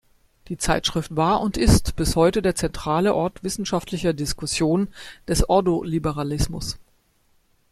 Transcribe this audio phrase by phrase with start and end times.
[0.47, 4.87] Die Zeitschrift war und ist bis heute der zentrale Ort wissenschaftlicher Diskussion
[5.27, 6.79] des Ordoliberalismus.